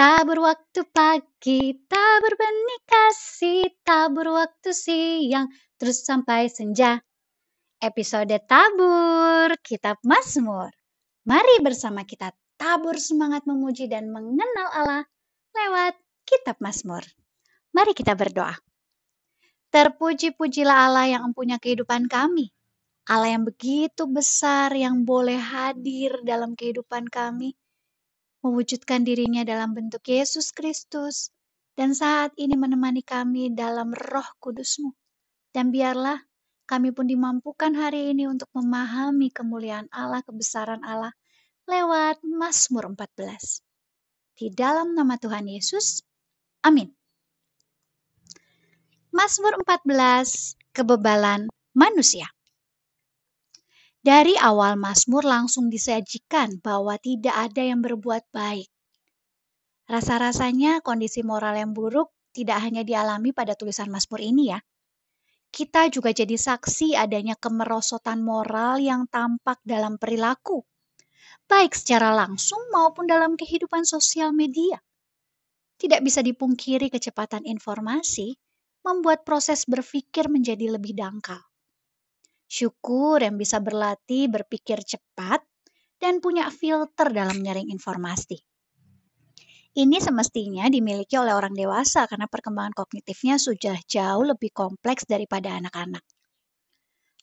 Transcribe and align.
Tabur 0.00 0.40
waktu 0.40 0.80
pagi, 0.96 1.76
tabur 1.84 2.32
benih 2.32 2.80
kasih, 2.88 3.68
tabur 3.84 4.32
waktu 4.32 4.72
siang, 4.72 5.52
terus 5.76 6.08
sampai 6.08 6.48
senja. 6.48 7.04
Episode 7.76 8.32
Tabur, 8.48 9.52
Kitab 9.60 10.00
Mazmur. 10.00 10.72
Mari 11.28 11.60
bersama 11.60 12.08
kita 12.08 12.32
tabur 12.56 12.96
semangat 12.96 13.44
memuji 13.44 13.92
dan 13.92 14.08
mengenal 14.08 14.72
Allah 14.72 15.04
lewat 15.52 16.00
Kitab 16.24 16.56
Mazmur. 16.64 17.04
Mari 17.76 17.92
kita 17.92 18.16
berdoa. 18.16 18.56
Terpuji-pujilah 19.68 20.88
Allah 20.88 21.12
yang 21.12 21.28
empunya 21.28 21.60
kehidupan 21.60 22.08
kami. 22.08 22.48
Allah 23.04 23.36
yang 23.36 23.44
begitu 23.44 24.08
besar 24.08 24.72
yang 24.72 25.04
boleh 25.04 25.36
hadir 25.36 26.24
dalam 26.24 26.56
kehidupan 26.56 27.04
kami 27.12 27.52
mewujudkan 28.40 29.04
dirinya 29.04 29.44
dalam 29.44 29.76
bentuk 29.76 30.04
Yesus 30.08 30.52
Kristus, 30.52 31.32
dan 31.76 31.96
saat 31.96 32.32
ini 32.36 32.56
menemani 32.56 33.00
kami 33.00 33.52
dalam 33.52 33.92
roh 33.96 34.26
kudusmu. 34.40 34.92
Dan 35.50 35.72
biarlah 35.72 36.20
kami 36.68 36.94
pun 36.94 37.10
dimampukan 37.10 37.74
hari 37.74 38.14
ini 38.14 38.30
untuk 38.30 38.46
memahami 38.54 39.32
kemuliaan 39.34 39.90
Allah, 39.90 40.22
kebesaran 40.22 40.84
Allah, 40.86 41.10
lewat 41.66 42.22
Mazmur 42.22 42.86
14. 42.94 43.62
Di 44.38 44.48
dalam 44.54 44.94
nama 44.96 45.18
Tuhan 45.18 45.50
Yesus, 45.50 46.00
amin. 46.62 46.88
Mazmur 49.10 49.58
14, 49.66 50.54
kebebalan 50.70 51.50
manusia. 51.74 52.30
Dari 54.00 54.32
awal 54.32 54.80
Mazmur 54.80 55.28
langsung 55.28 55.68
disajikan 55.68 56.56
bahwa 56.64 56.96
tidak 56.96 57.36
ada 57.36 57.60
yang 57.60 57.84
berbuat 57.84 58.32
baik. 58.32 58.64
Rasa-rasanya 59.84 60.80
kondisi 60.80 61.20
moral 61.20 61.60
yang 61.60 61.76
buruk 61.76 62.08
tidak 62.32 62.64
hanya 62.64 62.80
dialami 62.80 63.36
pada 63.36 63.52
tulisan 63.52 63.92
Mazmur 63.92 64.24
ini 64.24 64.56
ya. 64.56 64.58
Kita 65.52 65.92
juga 65.92 66.16
jadi 66.16 66.32
saksi 66.32 66.96
adanya 66.96 67.36
kemerosotan 67.36 68.24
moral 68.24 68.80
yang 68.80 69.04
tampak 69.04 69.60
dalam 69.68 70.00
perilaku, 70.00 70.64
baik 71.44 71.76
secara 71.76 72.16
langsung 72.16 72.72
maupun 72.72 73.04
dalam 73.04 73.36
kehidupan 73.36 73.84
sosial 73.84 74.32
media. 74.32 74.80
Tidak 75.76 76.00
bisa 76.00 76.24
dipungkiri 76.24 76.88
kecepatan 76.88 77.44
informasi 77.44 78.32
membuat 78.80 79.28
proses 79.28 79.68
berpikir 79.68 80.32
menjadi 80.32 80.72
lebih 80.72 80.96
dangkal 80.96 81.49
Syukur 82.50 83.22
yang 83.22 83.38
bisa 83.38 83.62
berlatih 83.62 84.26
berpikir 84.26 84.82
cepat 84.82 85.38
dan 86.02 86.18
punya 86.18 86.50
filter 86.50 87.14
dalam 87.14 87.38
menyaring 87.38 87.70
informasi. 87.70 88.42
Ini 89.70 90.02
semestinya 90.02 90.66
dimiliki 90.66 91.14
oleh 91.14 91.30
orang 91.30 91.54
dewasa 91.54 92.10
karena 92.10 92.26
perkembangan 92.26 92.74
kognitifnya 92.74 93.38
sudah 93.38 93.78
jauh 93.86 94.26
lebih 94.26 94.50
kompleks 94.50 95.06
daripada 95.06 95.54
anak-anak. 95.62 96.02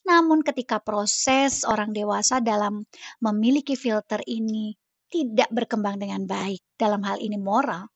Namun 0.08 0.40
ketika 0.48 0.80
proses 0.80 1.68
orang 1.68 1.92
dewasa 1.92 2.40
dalam 2.40 2.88
memiliki 3.20 3.76
filter 3.76 4.24
ini 4.24 4.72
tidak 5.12 5.52
berkembang 5.52 6.00
dengan 6.00 6.24
baik 6.24 6.64
dalam 6.80 7.04
hal 7.04 7.20
ini 7.20 7.36
moral, 7.36 7.92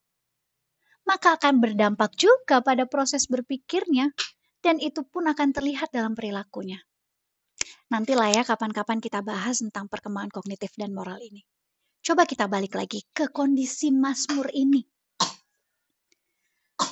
maka 1.07 1.39
akan 1.39 1.63
berdampak 1.63 2.11
juga 2.19 2.59
pada 2.59 2.83
proses 2.91 3.31
berpikirnya 3.31 4.11
dan 4.59 4.83
itu 4.83 5.07
pun 5.07 5.31
akan 5.31 5.55
terlihat 5.55 5.95
dalam 5.95 6.11
perilakunya. 6.11 6.83
Nantilah 7.91 8.31
ya 8.31 8.47
kapan-kapan 8.47 9.03
kita 9.03 9.19
bahas 9.19 9.59
tentang 9.59 9.91
perkembangan 9.91 10.31
kognitif 10.31 10.71
dan 10.79 10.95
moral 10.95 11.19
ini. 11.19 11.43
Coba 11.99 12.23
kita 12.23 12.47
balik 12.47 12.79
lagi 12.79 13.03
ke 13.11 13.27
kondisi 13.27 13.91
Mazmur 13.91 14.47
ini. 14.55 14.79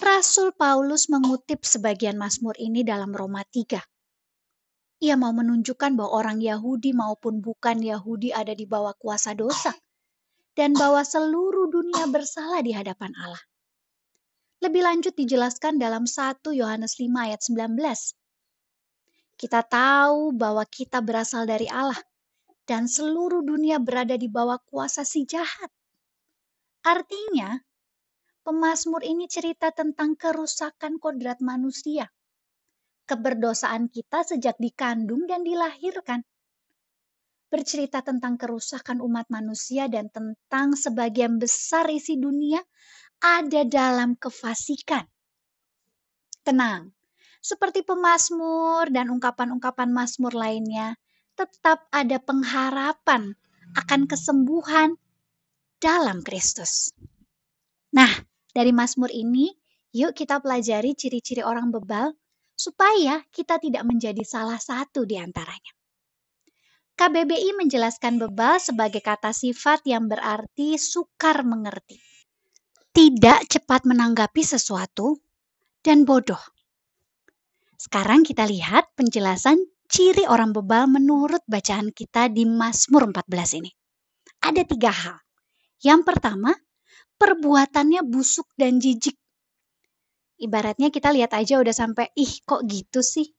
Rasul 0.10 0.52
Paulus 0.52 1.08
mengutip 1.08 1.64
sebagian 1.64 2.20
Mazmur 2.20 2.60
ini 2.60 2.84
dalam 2.84 3.16
Roma 3.16 3.48
3. 3.48 3.80
Ia 5.00 5.16
mau 5.16 5.32
menunjukkan 5.32 5.96
bahwa 5.96 6.12
orang 6.12 6.44
Yahudi 6.44 6.92
maupun 6.92 7.40
bukan 7.40 7.80
Yahudi 7.80 8.36
ada 8.36 8.52
di 8.52 8.68
bawah 8.68 8.92
kuasa 9.00 9.32
dosa 9.32 9.72
dan 10.52 10.76
bahwa 10.76 11.00
seluruh 11.08 11.72
dunia 11.72 12.12
bersalah 12.12 12.60
di 12.60 12.76
hadapan 12.76 13.16
Allah. 13.16 13.40
Lebih 14.60 14.84
lanjut 14.84 15.16
dijelaskan 15.16 15.80
dalam 15.80 16.04
1 16.04 16.44
Yohanes 16.52 17.00
5 17.00 17.08
ayat 17.16 17.40
19. 17.40 18.19
Kita 19.40 19.64
tahu 19.64 20.36
bahwa 20.36 20.68
kita 20.68 21.00
berasal 21.00 21.48
dari 21.48 21.72
Allah 21.72 21.96
dan 22.68 22.92
seluruh 22.92 23.40
dunia 23.40 23.80
berada 23.80 24.20
di 24.20 24.28
bawah 24.28 24.60
kuasa 24.68 25.08
si 25.08 25.24
jahat. 25.24 25.72
Artinya, 26.84 27.56
pemazmur 28.44 29.00
ini 29.00 29.32
cerita 29.32 29.72
tentang 29.72 30.20
kerusakan 30.20 31.00
kodrat 31.00 31.40
manusia. 31.40 32.12
Keberdosaan 33.08 33.88
kita 33.88 34.28
sejak 34.28 34.60
dikandung 34.60 35.24
dan 35.24 35.48
dilahirkan. 35.48 36.20
Bercerita 37.48 38.04
tentang 38.04 38.36
kerusakan 38.36 39.00
umat 39.00 39.32
manusia 39.32 39.88
dan 39.88 40.12
tentang 40.12 40.76
sebagian 40.76 41.40
besar 41.40 41.88
isi 41.88 42.20
dunia 42.20 42.60
ada 43.24 43.64
dalam 43.64 44.20
kefasikan. 44.20 45.08
Tenang, 46.44 46.92
seperti 47.40 47.88
pemazmur 47.88 48.92
dan 48.92 49.10
ungkapan-ungkapan 49.10 49.90
mazmur 49.90 50.36
lainnya, 50.36 50.96
tetap 51.40 51.88
ada 51.92 52.20
pengharapan 52.20 53.36
akan 53.80 54.06
kesembuhan 54.06 55.00
dalam 55.80 56.20
Kristus. 56.20 56.92
Nah, 57.96 58.12
dari 58.52 58.76
mazmur 58.76 59.10
ini, 59.10 59.50
yuk 59.96 60.14
kita 60.14 60.44
pelajari 60.44 60.94
ciri-ciri 60.94 61.42
orang 61.42 61.72
bebal 61.72 62.12
supaya 62.60 63.24
kita 63.32 63.56
tidak 63.58 63.88
menjadi 63.88 64.22
salah 64.28 64.60
satu 64.60 65.08
di 65.08 65.16
antaranya. 65.16 65.72
KBBI 67.00 67.56
menjelaskan 67.56 68.20
bebal 68.20 68.60
sebagai 68.60 69.00
kata 69.00 69.32
sifat 69.32 69.88
yang 69.88 70.12
berarti 70.12 70.76
sukar 70.76 71.48
mengerti, 71.48 71.96
tidak 72.92 73.48
cepat 73.48 73.88
menanggapi 73.88 74.44
sesuatu, 74.44 75.16
dan 75.80 76.04
bodoh. 76.04 76.59
Sekarang 77.80 78.28
kita 78.28 78.44
lihat 78.44 78.92
penjelasan 79.00 79.56
ciri 79.88 80.28
orang 80.28 80.52
bebal 80.52 80.92
menurut 80.92 81.40
bacaan 81.48 81.96
kita 81.96 82.28
di 82.28 82.44
Mazmur 82.44 83.08
14 83.08 83.64
ini. 83.64 83.72
Ada 84.44 84.68
tiga 84.68 84.92
hal. 84.92 85.16
Yang 85.80 86.02
pertama, 86.04 86.52
perbuatannya 87.16 88.04
busuk 88.04 88.52
dan 88.60 88.84
jijik. 88.84 89.16
Ibaratnya 90.44 90.92
kita 90.92 91.16
lihat 91.16 91.32
aja 91.32 91.56
udah 91.64 91.72
sampai, 91.72 92.12
ih 92.20 92.44
kok 92.44 92.68
gitu 92.68 93.00
sih? 93.00 93.32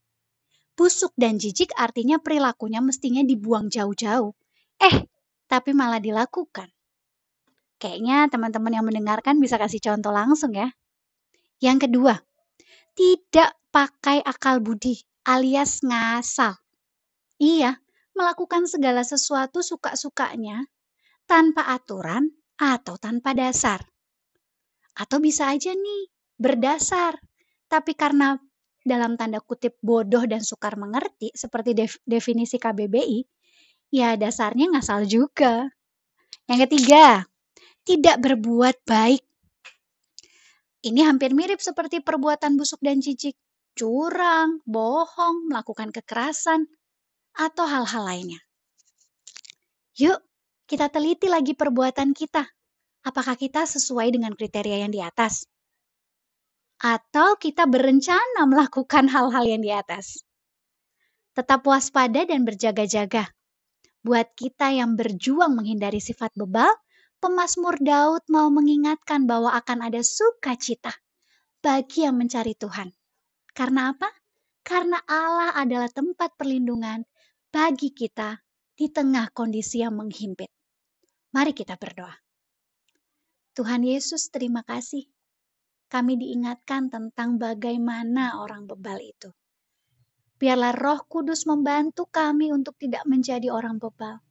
Busuk 0.73 1.13
dan 1.21 1.37
jijik 1.37 1.77
artinya 1.77 2.17
perilakunya 2.17 2.81
mestinya 2.81 3.21
dibuang 3.21 3.69
jauh-jauh. 3.69 4.33
Eh, 4.81 5.05
tapi 5.53 5.77
malah 5.77 6.01
dilakukan. 6.01 6.73
Kayaknya 7.77 8.33
teman-teman 8.33 8.73
yang 8.73 8.85
mendengarkan 8.89 9.37
bisa 9.37 9.61
kasih 9.61 9.85
contoh 9.85 10.13
langsung 10.13 10.57
ya. 10.57 10.73
Yang 11.61 11.89
kedua, 11.89 12.17
tidak 12.95 13.57
pakai 13.71 14.23
akal 14.25 14.59
budi 14.59 14.99
alias 15.25 15.85
ngasal. 15.85 16.57
Iya, 17.41 17.81
melakukan 18.13 18.69
segala 18.69 19.01
sesuatu 19.01 19.65
suka-sukanya 19.65 20.69
tanpa 21.25 21.71
aturan 21.73 22.29
atau 22.61 23.01
tanpa 23.01 23.33
dasar. 23.33 23.81
Atau 24.99 25.23
bisa 25.23 25.49
aja 25.49 25.73
nih, 25.73 26.03
berdasar. 26.37 27.17
Tapi 27.71 27.95
karena 27.97 28.37
dalam 28.83 29.15
tanda 29.17 29.39
kutip 29.41 29.79
bodoh 29.81 30.27
dan 30.27 30.43
sukar 30.43 30.75
mengerti 30.77 31.31
seperti 31.33 31.73
definisi 32.05 32.59
KBBI, 32.59 33.25
ya 33.95 34.19
dasarnya 34.19 34.75
ngasal 34.77 35.07
juga. 35.07 35.71
Yang 36.51 36.67
ketiga, 36.67 37.25
tidak 37.87 38.17
berbuat 38.21 38.83
baik. 38.85 39.23
Ini 40.81 41.05
hampir 41.05 41.37
mirip 41.37 41.61
seperti 41.61 42.01
perbuatan 42.01 42.57
busuk 42.57 42.81
dan 42.81 43.05
jijik 43.05 43.37
curang, 43.77 44.61
bohong, 44.65 45.49
melakukan 45.49 45.93
kekerasan, 45.95 46.67
atau 47.37 47.65
hal-hal 47.65 48.03
lainnya. 48.05 48.41
Yuk, 49.97 50.19
kita 50.65 50.89
teliti 50.89 51.29
lagi 51.29 51.53
perbuatan 51.53 52.17
kita. 52.17 52.45
Apakah 53.05 53.37
kita 53.37 53.65
sesuai 53.65 54.13
dengan 54.13 54.37
kriteria 54.37 54.85
yang 54.85 54.93
di 54.93 55.01
atas? 55.01 55.49
Atau 56.81 57.37
kita 57.37 57.69
berencana 57.69 58.49
melakukan 58.49 59.09
hal-hal 59.09 59.45
yang 59.45 59.61
di 59.65 59.73
atas? 59.73 60.25
Tetap 61.37 61.65
waspada 61.65 62.25
dan 62.25 62.45
berjaga-jaga. 62.45 63.29
Buat 64.01 64.33
kita 64.33 64.73
yang 64.73 64.97
berjuang 64.97 65.53
menghindari 65.53 66.01
sifat 66.01 66.33
bebal, 66.33 66.73
pemazmur 67.21 67.77
Daud 67.79 68.25
mau 68.33 68.49
mengingatkan 68.49 69.29
bahwa 69.29 69.53
akan 69.55 69.87
ada 69.87 70.01
sukacita 70.01 70.91
bagi 71.61 72.09
yang 72.09 72.17
mencari 72.17 72.57
Tuhan. 72.57 72.89
Karena 73.53 73.93
apa? 73.93 74.09
Karena 74.65 74.97
Allah 75.05 75.53
adalah 75.55 75.93
tempat 75.93 76.35
perlindungan 76.41 77.05
bagi 77.53 77.93
kita 77.93 78.41
di 78.73 78.89
tengah 78.89 79.29
kondisi 79.37 79.85
yang 79.85 79.93
menghimpit. 80.01 80.49
Mari 81.37 81.53
kita 81.53 81.77
berdoa. 81.77 82.17
Tuhan 83.53 83.85
Yesus, 83.85 84.33
terima 84.33 84.65
kasih. 84.65 85.05
Kami 85.91 86.17
diingatkan 86.17 86.89
tentang 86.89 87.37
bagaimana 87.37 88.41
orang 88.41 88.65
bebal 88.65 89.03
itu. 89.03 89.29
Biarlah 90.41 90.73
Roh 90.73 91.05
Kudus 91.05 91.45
membantu 91.45 92.09
kami 92.09 92.49
untuk 92.55 92.81
tidak 92.81 93.05
menjadi 93.05 93.53
orang 93.53 93.77
bebal. 93.77 94.23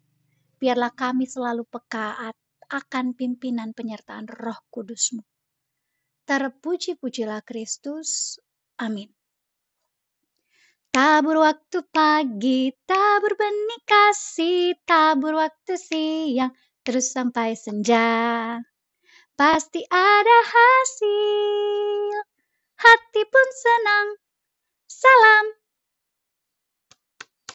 Biarlah 0.58 0.90
kami 0.96 1.30
selalu 1.30 1.68
peka 1.70 2.18
akan 2.70 3.18
pimpinan 3.18 3.74
penyertaan 3.74 4.30
Roh 4.30 4.62
Kudusmu. 4.70 5.26
Terpuji-pujilah 6.30 7.42
Kristus. 7.42 8.38
Amin. 8.78 9.10
Tabur 10.90 11.42
waktu 11.42 11.86
pagi, 11.94 12.74
tabur 12.86 13.34
benih 13.38 13.82
kasih, 13.86 14.74
tabur 14.90 15.38
waktu 15.38 15.78
siang, 15.78 16.50
terus 16.82 17.14
sampai 17.14 17.54
senja. 17.54 18.58
Pasti 19.38 19.86
ada 19.86 20.40
hasil, 20.50 22.26
hati 22.82 23.22
pun 23.30 23.48
senang. 23.54 24.08
Salam 24.90 25.46